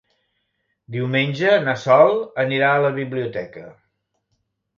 Diumenge 0.95 1.51
na 1.67 1.75
Sol 1.81 2.17
anirà 2.45 2.73
a 2.79 2.81
la 2.87 2.93
biblioteca. 2.97 3.69